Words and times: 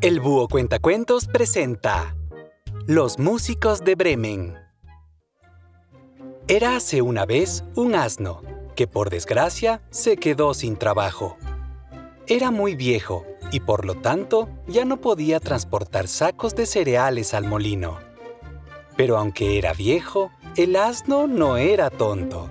El 0.00 0.20
Búho 0.20 0.46
Cuentacuentos 0.46 1.26
presenta 1.26 2.14
Los 2.86 3.18
Músicos 3.18 3.82
de 3.84 3.96
Bremen. 3.96 4.54
Era 6.46 6.76
hace 6.76 7.02
una 7.02 7.26
vez 7.26 7.64
un 7.74 7.96
asno 7.96 8.42
que 8.76 8.86
por 8.86 9.10
desgracia 9.10 9.82
se 9.90 10.16
quedó 10.16 10.54
sin 10.54 10.76
trabajo. 10.76 11.36
Era 12.28 12.52
muy 12.52 12.76
viejo 12.76 13.26
y 13.50 13.60
por 13.60 13.84
lo 13.84 13.96
tanto 13.96 14.48
ya 14.68 14.84
no 14.84 15.00
podía 15.00 15.40
transportar 15.40 16.06
sacos 16.06 16.54
de 16.54 16.66
cereales 16.66 17.34
al 17.34 17.44
molino. 17.44 17.98
Pero 18.96 19.18
aunque 19.18 19.58
era 19.58 19.72
viejo, 19.72 20.30
el 20.56 20.76
asno 20.76 21.26
no 21.26 21.56
era 21.56 21.90
tonto. 21.90 22.48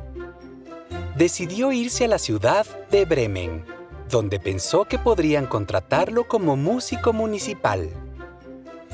Decidió 1.15 1.71
irse 1.71 2.05
a 2.05 2.09
la 2.09 2.19
ciudad 2.19 2.65
de 2.89 3.05
Bremen 3.05 3.76
donde 4.09 4.39
pensó 4.39 4.85
que 4.85 4.99
podrían 4.99 5.45
contratarlo 5.45 6.27
como 6.27 6.55
músico 6.55 7.13
municipal. 7.13 7.89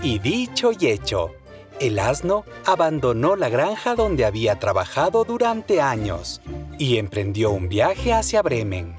Y 0.01 0.19
dicho 0.19 0.71
y 0.77 0.87
hecho, 0.87 1.31
el 1.79 1.99
asno 1.99 2.45
abandonó 2.65 3.35
la 3.35 3.49
granja 3.49 3.95
donde 3.95 4.25
había 4.25 4.59
trabajado 4.59 5.23
durante 5.23 5.81
años 5.81 6.41
y 6.77 6.97
emprendió 6.97 7.51
un 7.51 7.67
viaje 7.69 8.13
hacia 8.13 8.41
Bremen. 8.41 8.95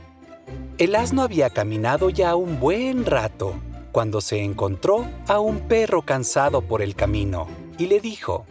El 0.78 0.96
asno 0.96 1.22
había 1.22 1.50
caminado 1.50 2.10
ya 2.10 2.34
un 2.34 2.58
buen 2.58 3.06
rato 3.06 3.54
cuando 3.92 4.20
se 4.20 4.42
encontró 4.42 5.06
a 5.28 5.38
un 5.38 5.60
perro 5.60 6.02
cansado 6.02 6.62
por 6.62 6.82
el 6.82 6.96
camino 6.96 7.46
y 7.78 7.86
le 7.86 8.00
dijo, 8.00 8.44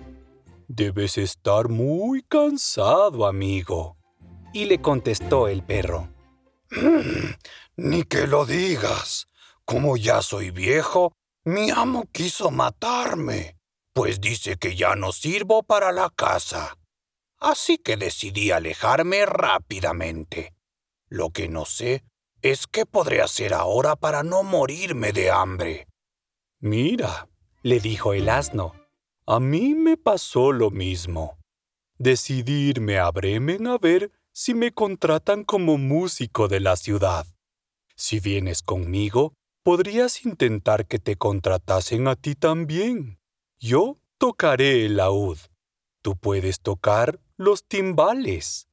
Debes 0.70 1.18
estar 1.18 1.68
muy 1.68 2.24
cansado, 2.24 3.28
amigo. 3.28 3.98
Y 4.54 4.66
le 4.66 4.80
contestó 4.80 5.50
el 5.50 5.62
perro, 5.64 6.08
Ni 7.78 8.04
que 8.04 8.28
lo 8.28 8.46
digas. 8.46 9.28
Como 9.66 9.96
ya 9.98 10.22
soy 10.22 10.52
viejo, 10.52 11.14
mi 11.46 11.72
amo 11.72 12.06
quiso 12.12 12.52
matarme, 12.52 13.58
pues 13.94 14.20
dice 14.20 14.58
que 14.58 14.76
ya 14.76 14.96
no 14.96 15.12
sirvo 15.12 15.64
para 15.64 15.92
la 15.92 16.10
casa. 16.10 16.78
Así 17.40 17.78
que 17.78 17.98
decidí 17.98 18.52
alejarme 18.52 19.26
rápidamente. 19.26 20.54
Lo 21.08 21.30
que 21.30 21.48
no 21.48 21.66
sé 21.66 22.04
es 22.42 22.68
qué 22.68 22.86
podré 22.86 23.22
hacer 23.22 23.54
ahora 23.54 23.96
para 23.96 24.24
no 24.24 24.44
morirme 24.44 25.14
de 25.14 25.32
hambre. 25.32 25.88
Mira, 26.60 27.30
le 27.62 27.80
dijo 27.80 28.14
el 28.14 28.30
asno, 28.30 28.74
a 29.26 29.40
mí 29.40 29.76
me 29.76 29.96
pasó 29.96 30.52
lo 30.52 30.70
mismo. 30.70 31.38
Decidí 31.98 32.70
irme 32.70 33.00
a 33.00 33.12
Bremen 33.12 33.68
a 33.68 33.78
ver 33.78 34.12
si 34.34 34.56
me 34.56 34.72
contratan 34.72 35.44
como 35.44 35.78
músico 35.78 36.48
de 36.48 36.60
la 36.60 36.76
ciudad. 36.76 37.28
Si 37.96 38.20
vienes 38.20 38.64
conmigo, 38.64 39.34
podrías 39.62 40.26
intentar 40.26 40.88
que 40.88 40.98
te 40.98 41.16
contratasen 41.16 42.08
a 42.08 42.16
ti 42.16 42.34
también. 42.34 43.20
Yo 43.60 44.00
tocaré 44.18 44.86
el 44.86 44.98
laúd. 44.98 45.38
Tú 46.02 46.18
puedes 46.18 46.60
tocar 46.60 47.20
los 47.38 47.64
timbales. 47.66 48.68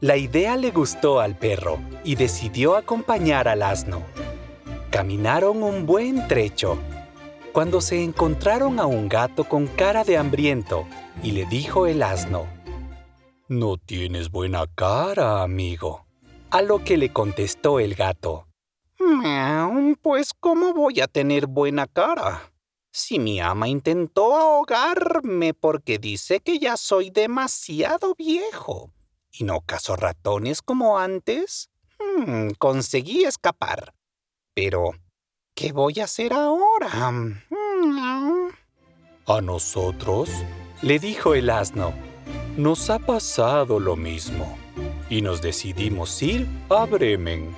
La 0.00 0.18
idea 0.18 0.56
le 0.56 0.70
gustó 0.70 1.20
al 1.20 1.36
perro 1.36 1.78
y 2.04 2.14
decidió 2.14 2.76
acompañar 2.76 3.48
al 3.48 3.62
asno. 3.62 4.02
Caminaron 4.90 5.62
un 5.62 5.86
buen 5.86 6.28
trecho 6.28 6.78
cuando 7.52 7.80
se 7.80 8.02
encontraron 8.02 8.78
a 8.78 8.86
un 8.86 9.08
gato 9.08 9.44
con 9.44 9.66
cara 9.66 10.04
de 10.04 10.16
hambriento 10.16 10.86
y 11.22 11.32
le 11.32 11.46
dijo 11.46 11.86
el 11.86 12.02
asno, 12.02 12.46
No 13.50 13.78
tienes 13.78 14.30
buena 14.30 14.68
cara, 14.76 15.42
amigo. 15.42 16.06
A 16.50 16.62
lo 16.62 16.84
que 16.84 16.96
le 16.96 17.12
contestó 17.12 17.80
el 17.80 17.96
gato, 17.96 18.46
pues 20.02 20.32
¿cómo 20.38 20.72
voy 20.72 21.00
a 21.00 21.08
tener 21.08 21.48
buena 21.48 21.88
cara? 21.88 22.52
Si 22.92 23.18
mi 23.18 23.40
ama 23.40 23.66
intentó 23.66 24.36
ahogarme 24.36 25.52
porque 25.52 25.98
dice 25.98 26.38
que 26.38 26.60
ya 26.60 26.76
soy 26.76 27.10
demasiado 27.10 28.14
viejo 28.14 28.92
y 29.32 29.42
no 29.42 29.62
cazo 29.62 29.96
ratones 29.96 30.62
como 30.62 31.00
antes, 31.00 31.70
hmm, 31.98 32.50
conseguí 32.56 33.24
escapar. 33.24 33.94
Pero, 34.54 34.92
¿qué 35.56 35.72
voy 35.72 35.98
a 35.98 36.04
hacer 36.04 36.32
ahora? 36.32 37.10
Hmm, 37.10 38.50
a 39.26 39.40
nosotros, 39.40 40.30
le 40.82 41.00
dijo 41.00 41.34
el 41.34 41.50
asno, 41.50 41.92
nos 42.60 42.90
ha 42.90 42.98
pasado 42.98 43.80
lo 43.80 43.96
mismo 43.96 44.58
y 45.08 45.22
nos 45.22 45.40
decidimos 45.40 46.22
ir 46.22 46.46
a 46.68 46.84
Bremen. 46.84 47.56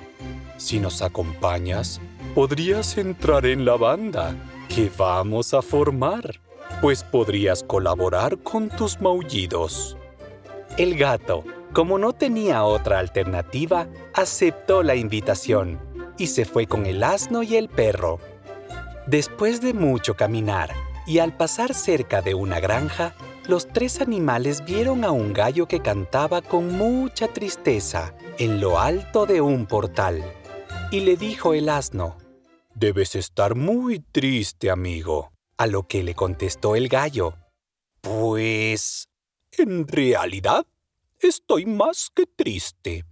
Si 0.55 0.79
nos 0.79 1.01
acompañas, 1.01 1.99
podrías 2.33 2.97
entrar 2.97 3.45
en 3.45 3.65
la 3.65 3.75
banda 3.75 4.33
que 4.69 4.89
vamos 4.97 5.53
a 5.53 5.61
formar, 5.61 6.39
pues 6.79 7.03
podrías 7.03 7.63
colaborar 7.63 8.37
con 8.37 8.69
tus 8.69 9.01
maullidos. 9.01 9.97
El 10.77 10.97
gato, 10.97 11.43
como 11.73 11.99
no 11.99 12.13
tenía 12.13 12.63
otra 12.63 12.99
alternativa, 12.99 13.87
aceptó 14.13 14.83
la 14.83 14.95
invitación 14.95 15.79
y 16.17 16.27
se 16.27 16.45
fue 16.45 16.65
con 16.65 16.85
el 16.85 17.03
asno 17.03 17.43
y 17.43 17.57
el 17.57 17.67
perro. 17.67 18.19
Después 19.05 19.59
de 19.59 19.73
mucho 19.73 20.15
caminar 20.15 20.73
y 21.05 21.19
al 21.19 21.35
pasar 21.35 21.73
cerca 21.73 22.21
de 22.21 22.35
una 22.35 22.61
granja, 22.61 23.13
los 23.47 23.67
tres 23.67 23.99
animales 23.99 24.63
vieron 24.63 25.03
a 25.03 25.11
un 25.11 25.33
gallo 25.33 25.67
que 25.67 25.81
cantaba 25.81 26.41
con 26.41 26.71
mucha 26.77 27.27
tristeza 27.27 28.15
en 28.37 28.61
lo 28.61 28.79
alto 28.79 29.25
de 29.25 29.41
un 29.41 29.65
portal. 29.65 30.23
Y 30.91 31.01
le 31.01 31.17
dijo 31.17 31.53
el 31.53 31.69
asno, 31.69 32.17
Debes 32.75 33.15
estar 33.15 33.55
muy 33.55 33.99
triste, 33.99 34.71
amigo. 34.71 35.31
A 35.57 35.67
lo 35.67 35.87
que 35.87 36.03
le 36.03 36.15
contestó 36.15 36.75
el 36.75 36.87
gallo, 36.89 37.35
Pues... 38.01 39.09
En 39.55 39.87
realidad, 39.87 40.65
estoy 41.19 41.67
más 41.67 42.09
que 42.13 42.25
triste. 42.25 43.05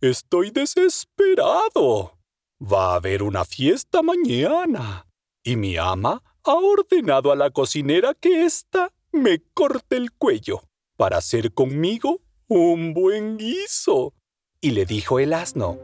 Estoy 0.00 0.50
desesperado. 0.50 2.18
Va 2.60 2.92
a 2.92 2.94
haber 2.96 3.22
una 3.22 3.44
fiesta 3.44 4.02
mañana. 4.02 5.06
Y 5.44 5.54
mi 5.54 5.76
ama 5.76 6.20
ha 6.42 6.54
ordenado 6.54 7.30
a 7.30 7.36
la 7.36 7.50
cocinera 7.50 8.12
que 8.14 8.44
ésta 8.44 8.92
me 9.14 9.40
corte 9.54 9.96
el 9.96 10.12
cuello 10.12 10.62
para 10.96 11.18
hacer 11.18 11.54
conmigo 11.54 12.20
un 12.48 12.92
buen 12.94 13.36
guiso. 13.38 14.12
Y 14.60 14.72
le 14.72 14.84
dijo 14.84 15.20
el 15.20 15.32
asno, 15.32 15.78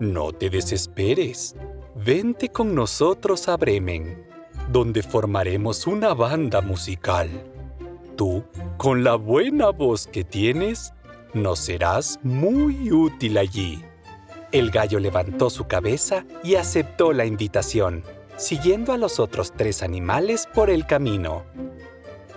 no 0.00 0.32
te 0.32 0.50
desesperes. 0.50 1.54
Vente 1.94 2.48
con 2.48 2.74
nosotros 2.74 3.48
a 3.48 3.56
Bremen, 3.56 4.26
donde 4.70 5.02
formaremos 5.02 5.86
una 5.86 6.12
banda 6.14 6.60
musical. 6.60 7.30
Tú, 8.16 8.44
con 8.78 9.04
la 9.04 9.14
buena 9.14 9.70
voz 9.70 10.06
que 10.06 10.24
tienes, 10.24 10.92
nos 11.34 11.60
serás 11.60 12.18
muy 12.22 12.90
útil 12.90 13.38
allí. 13.38 13.82
El 14.50 14.70
gallo 14.70 14.98
levantó 14.98 15.50
su 15.50 15.66
cabeza 15.66 16.26
y 16.42 16.56
aceptó 16.56 17.12
la 17.12 17.26
invitación, 17.26 18.02
siguiendo 18.36 18.92
a 18.92 18.98
los 18.98 19.20
otros 19.20 19.52
tres 19.56 19.82
animales 19.82 20.48
por 20.52 20.68
el 20.68 20.86
camino. 20.86 21.44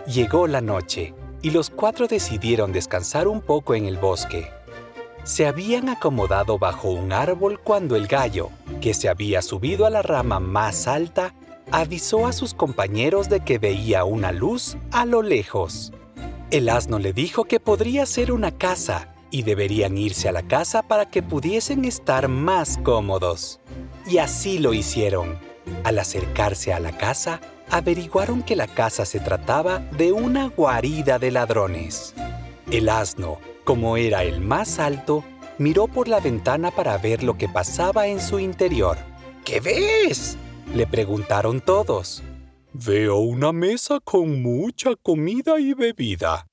Llegó 0.07 0.47
la 0.47 0.61
noche 0.61 1.13
y 1.41 1.51
los 1.51 1.69
cuatro 1.69 2.07
decidieron 2.07 2.71
descansar 2.71 3.27
un 3.27 3.41
poco 3.41 3.75
en 3.75 3.85
el 3.85 3.97
bosque 3.97 4.49
se 5.25 5.47
habían 5.47 5.89
acomodado 5.89 6.59
bajo 6.59 6.89
un 6.89 7.11
árbol 7.11 7.59
cuando 7.59 7.95
el 7.95 8.05
gallo, 8.05 8.51
que 8.79 8.94
se 8.94 9.09
había 9.09 9.41
subido 9.41 9.88
a 9.88 9.89
la 9.89 10.03
rama 10.03 10.39
más 10.39 10.88
alta, 10.88 11.33
avisó 11.71 12.27
a 12.27 12.31
sus 12.31 12.53
compañeros 12.53 13.27
de 13.27 13.39
que 13.39 13.57
veía 13.57 14.05
una 14.05 14.31
luz 14.31 14.77
a 14.91 15.03
lo 15.03 15.23
lejos. 15.23 15.91
El 16.51 16.69
asno 16.69 16.99
le 16.99 17.11
dijo 17.11 17.45
que 17.45 17.59
podría 17.59 18.05
ser 18.05 18.31
una 18.31 18.51
casa 18.51 19.15
y 19.31 19.41
deberían 19.41 19.97
irse 19.97 20.29
a 20.29 20.31
la 20.31 20.44
casa 20.44 20.83
para 20.83 21.09
que 21.09 21.23
pudiesen 21.23 21.85
estar 21.85 22.27
más 22.27 22.77
cómodos. 22.77 23.59
Y 24.05 24.19
así 24.19 24.59
lo 24.59 24.75
hicieron. 24.75 25.39
Al 25.83 25.97
acercarse 25.97 26.71
a 26.71 26.79
la 26.79 26.95
casa, 26.95 27.41
averiguaron 27.69 28.44
que 28.44 28.56
la 28.56 28.67
casa 28.67 29.06
se 29.06 29.19
trataba 29.19 29.79
de 29.79 30.12
una 30.12 30.47
guarida 30.47 31.19
de 31.19 31.31
ladrones. 31.31 32.13
El 32.71 32.89
asno, 32.89 33.39
como 33.63 33.97
era 33.97 34.23
el 34.23 34.41
más 34.41 34.79
alto, 34.79 35.23
miró 35.57 35.88
por 35.88 36.07
la 36.07 36.19
ventana 36.19 36.71
para 36.71 36.97
ver 36.97 37.23
lo 37.23 37.38
que 37.38 37.50
pasaba 37.50 38.07
en 38.07 38.21
su 38.21 38.39
interior. 38.39 38.97
¿Qué 39.44 39.59
ves? 39.59 40.38
le 40.73 40.88
preguntaron 40.88 41.62
todos. 41.62 42.23
Veo 42.73 43.17
una 43.17 43.53
mesa 43.53 44.00
con 44.01 44.41
mucha 44.41 44.95
comida 44.95 45.59
y 45.59 45.73
bebida, 45.73 46.47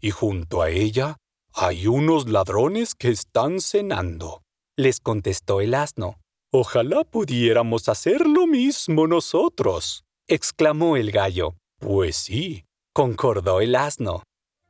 y 0.00 0.10
junto 0.10 0.62
a 0.62 0.70
ella 0.70 1.16
hay 1.52 1.86
unos 1.86 2.28
ladrones 2.28 2.94
que 2.94 3.10
están 3.10 3.60
cenando, 3.60 4.42
les 4.76 4.98
contestó 4.98 5.60
el 5.60 5.74
asno. 5.74 6.18
Ojalá 6.52 7.04
pudiéramos 7.04 7.88
hacer 7.88 8.26
lo 8.26 8.48
mismo 8.48 9.06
nosotros, 9.06 10.04
exclamó 10.30 10.96
el 10.96 11.10
gallo. 11.10 11.56
Pues 11.80 12.14
sí, 12.14 12.64
concordó 12.94 13.60
el 13.60 13.74
asno. 13.74 14.22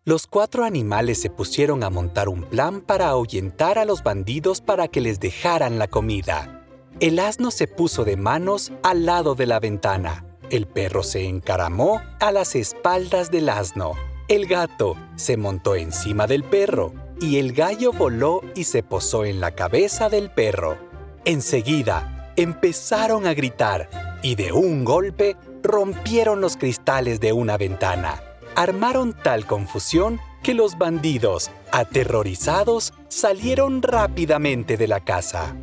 Los 0.06 0.26
cuatro 0.26 0.64
animales 0.64 1.20
se 1.20 1.28
pusieron 1.28 1.84
a 1.84 1.90
montar 1.90 2.30
un 2.30 2.44
plan 2.44 2.80
para 2.80 3.10
ahuyentar 3.10 3.78
a 3.78 3.84
los 3.84 4.02
bandidos 4.02 4.62
para 4.62 4.88
que 4.88 5.02
les 5.02 5.20
dejaran 5.20 5.78
la 5.78 5.86
comida. 5.86 6.64
El 7.00 7.18
asno 7.18 7.50
se 7.50 7.68
puso 7.68 8.04
de 8.04 8.16
manos 8.16 8.72
al 8.82 9.04
lado 9.04 9.34
de 9.34 9.46
la 9.46 9.60
ventana. 9.60 10.24
El 10.48 10.66
perro 10.66 11.02
se 11.02 11.26
encaramó 11.26 12.00
a 12.20 12.32
las 12.32 12.56
espaldas 12.56 13.30
del 13.30 13.50
asno. 13.50 13.92
El 14.28 14.46
gato 14.46 14.96
se 15.16 15.36
montó 15.36 15.76
encima 15.76 16.26
del 16.26 16.42
perro 16.42 16.94
y 17.20 17.36
el 17.36 17.52
gallo 17.52 17.92
voló 17.92 18.40
y 18.54 18.64
se 18.64 18.82
posó 18.82 19.26
en 19.26 19.40
la 19.40 19.50
cabeza 19.50 20.08
del 20.08 20.30
perro. 20.30 20.78
Enseguida 21.26 22.32
empezaron 22.36 23.26
a 23.26 23.34
gritar 23.34 24.18
y 24.22 24.34
de 24.34 24.52
un 24.52 24.84
golpe 24.84 25.36
rompieron 25.62 26.40
los 26.40 26.56
cristales 26.56 27.20
de 27.20 27.32
una 27.32 27.56
ventana. 27.56 28.22
Armaron 28.56 29.12
tal 29.12 29.46
confusión 29.46 30.20
que 30.42 30.54
los 30.54 30.78
bandidos, 30.78 31.50
aterrorizados, 31.72 32.92
salieron 33.08 33.82
rápidamente 33.82 34.76
de 34.76 34.88
la 34.88 35.00
casa. 35.00 35.54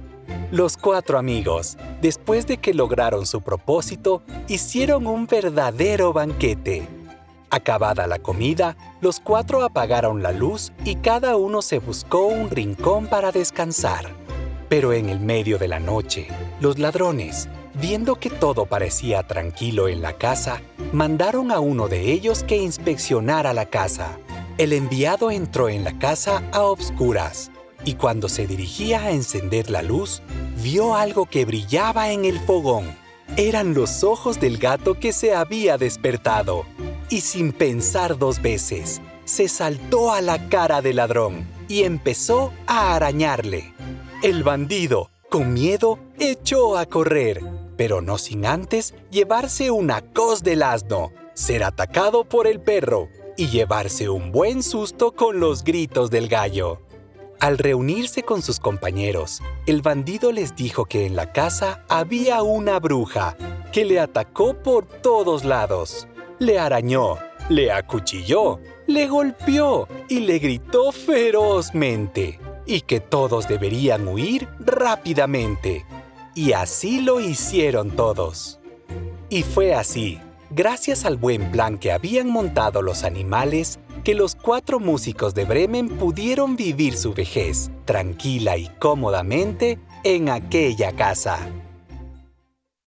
Los 0.51 0.77
cuatro 0.77 1.17
amigos, 1.17 1.77
después 2.01 2.47
de 2.47 2.57
que 2.57 2.73
lograron 2.73 3.25
su 3.25 3.41
propósito, 3.41 4.23
hicieron 4.47 5.07
un 5.07 5.27
verdadero 5.27 6.13
banquete. 6.13 6.87
Acabada 7.49 8.07
la 8.07 8.19
comida, 8.19 8.77
los 9.01 9.19
cuatro 9.19 9.63
apagaron 9.63 10.21
la 10.21 10.31
luz 10.31 10.71
y 10.85 10.95
cada 10.95 11.37
uno 11.37 11.61
se 11.61 11.79
buscó 11.79 12.25
un 12.27 12.49
rincón 12.49 13.07
para 13.07 13.31
descansar. 13.31 14.05
Pero 14.69 14.91
en 14.91 15.09
el 15.09 15.19
medio 15.19 15.57
de 15.57 15.69
la 15.69 15.79
noche, 15.79 16.27
los 16.59 16.77
ladrones, 16.77 17.47
viendo 17.79 18.15
que 18.15 18.29
todo 18.29 18.65
parecía 18.65 19.23
tranquilo 19.23 19.87
en 19.87 20.01
la 20.01 20.13
casa, 20.13 20.61
mandaron 20.93 21.51
a 21.51 21.59
uno 21.59 21.87
de 21.87 22.11
ellos 22.11 22.43
que 22.43 22.57
inspeccionara 22.57 23.53
la 23.53 23.65
casa. 23.67 24.17
El 24.57 24.73
enviado 24.73 25.29
entró 25.31 25.69
en 25.69 25.83
la 25.83 25.97
casa 25.99 26.43
a 26.51 26.63
obscuras 26.63 27.51
y 27.85 27.93
cuando 27.93 28.27
se 28.27 28.47
dirigía 28.47 29.03
a 29.03 29.11
encender 29.11 29.69
la 29.69 29.83
luz, 29.83 30.21
vio 30.61 30.95
algo 30.95 31.25
que 31.25 31.45
brillaba 31.45 32.11
en 32.11 32.25
el 32.25 32.39
fogón. 32.39 32.85
Eran 33.35 33.73
los 33.73 34.03
ojos 34.03 34.39
del 34.39 34.57
gato 34.57 34.95
que 34.99 35.13
se 35.13 35.35
había 35.35 35.77
despertado 35.77 36.65
y 37.09 37.21
sin 37.21 37.51
pensar 37.51 38.17
dos 38.17 38.41
veces, 38.41 39.01
se 39.25 39.47
saltó 39.47 40.11
a 40.11 40.21
la 40.21 40.49
cara 40.49 40.81
del 40.81 40.95
ladrón 40.97 41.45
y 41.67 41.83
empezó 41.83 42.51
a 42.65 42.95
arañarle. 42.95 43.73
El 44.23 44.43
bandido, 44.43 45.09
con 45.29 45.53
miedo, 45.53 45.99
echó 46.17 46.77
a 46.77 46.85
correr, 46.85 47.41
pero 47.77 48.01
no 48.01 48.17
sin 48.17 48.45
antes 48.45 48.95
llevarse 49.11 49.71
una 49.71 50.01
cos 50.01 50.43
del 50.43 50.63
asno, 50.63 51.13
ser 51.33 51.63
atacado 51.63 52.25
por 52.25 52.47
el 52.47 52.59
perro 52.59 53.09
y 53.37 53.47
llevarse 53.47 54.09
un 54.09 54.31
buen 54.31 54.63
susto 54.63 55.13
con 55.13 55.39
los 55.39 55.63
gritos 55.63 56.09
del 56.09 56.27
gallo. 56.27 56.81
Al 57.39 57.59
reunirse 57.59 58.23
con 58.23 58.41
sus 58.41 58.59
compañeros, 58.59 59.43
el 59.67 59.83
bandido 59.83 60.31
les 60.31 60.55
dijo 60.55 60.85
que 60.85 61.05
en 61.05 61.15
la 61.15 61.31
casa 61.31 61.83
había 61.87 62.41
una 62.41 62.79
bruja 62.79 63.37
que 63.71 63.85
le 63.85 63.99
atacó 63.99 64.55
por 64.55 64.87
todos 64.87 65.45
lados. 65.45 66.07
Le 66.39 66.57
arañó, 66.57 67.19
le 67.49 67.71
acuchilló, 67.71 68.59
le 68.87 69.07
golpeó 69.07 69.87
y 70.09 70.21
le 70.21 70.39
gritó 70.39 70.91
ferozmente, 70.91 72.39
y 72.65 72.81
que 72.81 72.99
todos 72.99 73.47
deberían 73.47 74.07
huir 74.07 74.47
rápidamente. 74.59 75.85
Y 76.37 76.53
así 76.53 77.01
lo 77.01 77.19
hicieron 77.19 77.89
todos. 77.89 78.59
Y 79.27 79.41
fue 79.41 79.73
así 79.73 80.19
gracias 80.51 81.03
al 81.03 81.17
buen 81.17 81.51
plan 81.51 81.79
que 81.79 81.91
habían 81.91 82.29
montado 82.29 82.83
los 82.83 83.03
animales, 83.03 83.79
que 84.03 84.13
los 84.13 84.35
cuatro 84.35 84.79
músicos 84.79 85.33
de 85.33 85.45
Bremen 85.45 85.89
pudieron 85.89 86.55
vivir 86.55 86.95
su 86.95 87.15
vejez 87.15 87.71
tranquila 87.85 88.55
y 88.55 88.67
cómodamente 88.77 89.79
en 90.03 90.29
aquella 90.29 90.91
casa. 90.91 91.39